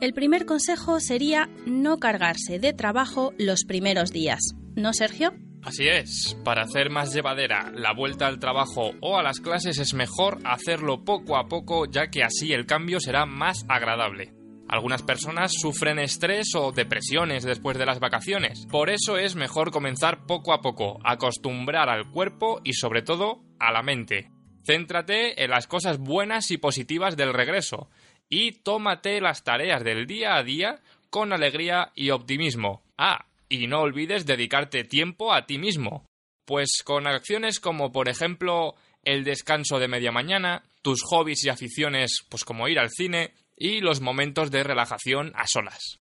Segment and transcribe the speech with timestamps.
[0.00, 4.40] El primer consejo sería no cargarse de trabajo los primeros días.
[4.74, 5.32] ¿No, Sergio?
[5.66, 9.94] Así es, para hacer más llevadera la vuelta al trabajo o a las clases es
[9.94, 14.32] mejor hacerlo poco a poco ya que así el cambio será más agradable.
[14.68, 20.24] Algunas personas sufren estrés o depresiones después de las vacaciones, por eso es mejor comenzar
[20.24, 24.30] poco a poco, acostumbrar al cuerpo y sobre todo a la mente.
[24.64, 27.90] Céntrate en las cosas buenas y positivas del regreso
[28.28, 32.84] y tómate las tareas del día a día con alegría y optimismo.
[32.96, 36.06] Ah, y no olvides dedicarte tiempo a ti mismo,
[36.44, 42.24] pues con acciones como por ejemplo el descanso de media mañana, tus hobbies y aficiones
[42.28, 45.98] pues como ir al cine y los momentos de relajación a solas.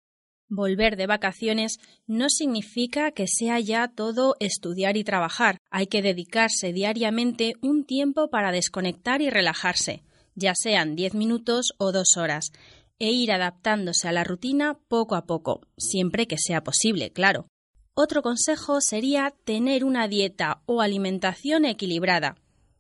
[0.49, 5.59] Volver de vacaciones no significa que sea ya todo estudiar y trabajar.
[5.71, 10.03] Hay que dedicarse diariamente un tiempo para desconectar y relajarse,
[10.35, 12.51] ya sean diez minutos o dos horas,
[13.01, 17.48] e ir adaptándose a la rutina poco a poco, siempre que sea posible, claro.
[17.95, 22.37] Otro consejo sería tener una dieta o alimentación equilibrada.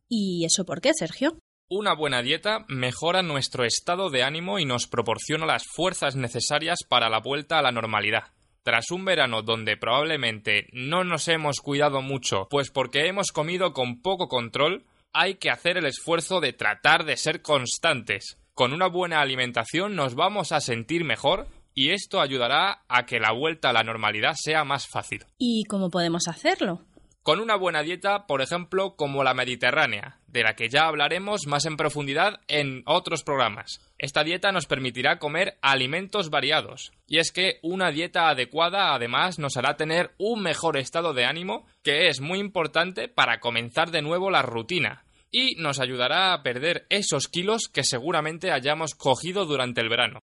[0.08, 1.36] ¿Y eso por qué, Sergio?
[1.68, 7.08] Una buena dieta mejora nuestro estado de ánimo y nos proporciona las fuerzas necesarias para
[7.08, 8.24] la vuelta a la normalidad.
[8.62, 14.02] Tras un verano donde probablemente no nos hemos cuidado mucho, pues porque hemos comido con
[14.02, 19.22] poco control, hay que hacer el esfuerzo de tratar de ser constantes, con una buena
[19.22, 23.84] alimentación nos vamos a sentir mejor y esto ayudará a que la vuelta a la
[23.84, 25.24] normalidad sea más fácil.
[25.38, 26.82] ¿Y cómo podemos hacerlo?
[27.22, 31.64] Con una buena dieta, por ejemplo, como la mediterránea, de la que ya hablaremos más
[31.64, 33.80] en profundidad en otros programas.
[33.96, 36.92] Esta dieta nos permitirá comer alimentos variados.
[37.06, 41.64] Y es que una dieta adecuada además nos hará tener un mejor estado de ánimo,
[41.82, 46.86] que es muy importante para comenzar de nuevo la rutina, y nos ayudará a perder
[46.90, 50.20] esos kilos que seguramente hayamos cogido durante el verano.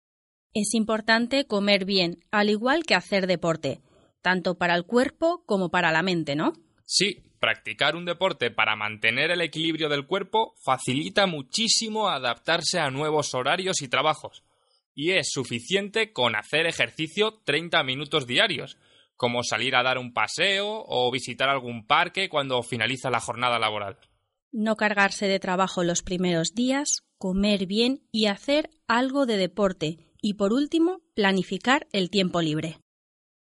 [0.54, 3.82] Es importante comer bien, al igual que hacer deporte,
[4.22, 6.54] tanto para el cuerpo como para la mente, ¿no?
[6.86, 13.34] Sí, practicar un deporte para mantener el equilibrio del cuerpo facilita muchísimo adaptarse a nuevos
[13.34, 14.44] horarios y trabajos.
[14.94, 18.78] Y es suficiente con hacer ejercicio 30 minutos diarios,
[19.16, 23.98] como salir a dar un paseo o visitar algún parque cuando finaliza la jornada laboral
[24.52, 30.36] no cargarse de trabajo los primeros días, comer bien y hacer algo de deporte y
[30.36, 32.78] por último, planificar el tiempo libre.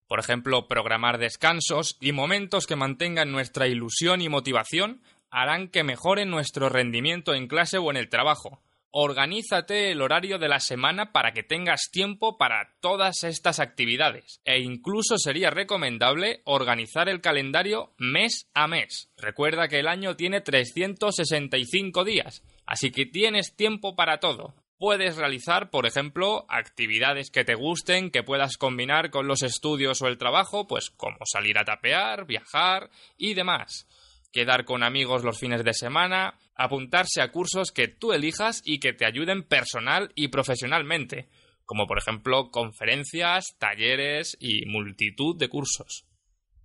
[0.08, 6.26] Por ejemplo, programar descansos y momentos que mantengan nuestra ilusión y motivación harán que mejore
[6.26, 8.62] nuestro rendimiento en clase o en el trabajo.
[8.94, 14.60] Organízate el horario de la semana para que tengas tiempo para todas estas actividades e
[14.60, 19.10] incluso sería recomendable organizar el calendario mes a mes.
[19.16, 24.56] Recuerda que el año tiene 365 días, así que tienes tiempo para todo.
[24.78, 30.08] Puedes realizar, por ejemplo, actividades que te gusten, que puedas combinar con los estudios o
[30.08, 33.88] el trabajo, pues como salir a tapear, viajar y demás
[34.32, 38.94] quedar con amigos los fines de semana, apuntarse a cursos que tú elijas y que
[38.94, 41.30] te ayuden personal y profesionalmente,
[41.66, 46.06] como por ejemplo conferencias, talleres y multitud de cursos.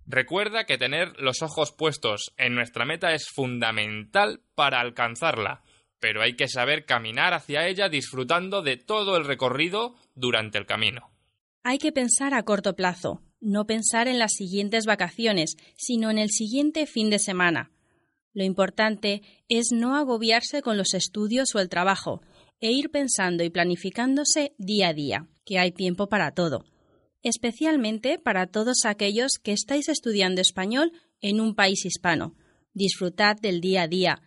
[0.05, 5.63] Recuerda que tener los ojos puestos en nuestra meta es fundamental para alcanzarla,
[5.99, 11.09] pero hay que saber caminar hacia ella disfrutando de todo el recorrido durante el camino.
[11.63, 16.29] Hay que pensar a corto plazo, no pensar en las siguientes vacaciones, sino en el
[16.29, 17.71] siguiente fin de semana.
[18.37, 22.21] Lo importante es no agobiarse con los estudios o el trabajo,
[22.59, 26.63] e ir pensando y planificándose día a día, que hay tiempo para todo,
[27.23, 32.35] especialmente para todos aquellos que estáis estudiando español en un país hispano.
[32.73, 34.21] Disfrutad del día a día.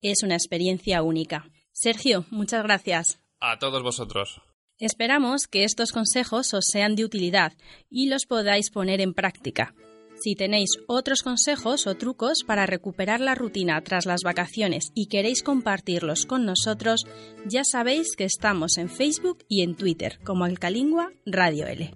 [0.00, 1.50] Es una experiencia única.
[1.70, 3.20] Sergio, muchas gracias.
[3.40, 4.40] A todos vosotros.
[4.78, 7.52] Esperamos que estos consejos os sean de utilidad
[7.90, 9.74] y los podáis poner en práctica.
[10.22, 15.42] Si tenéis otros consejos o trucos para recuperar la rutina tras las vacaciones y queréis
[15.42, 17.06] compartirlos con nosotros,
[17.46, 21.94] ya sabéis que estamos en Facebook y en Twitter como Alcalingua Radio L.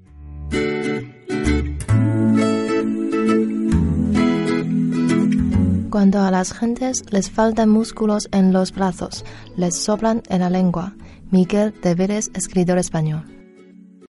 [5.91, 9.25] Cuando a las gentes les faltan músculos en los brazos,
[9.59, 10.97] les soplan en la lengua.
[11.31, 13.44] Miguel Deveres, escritor español.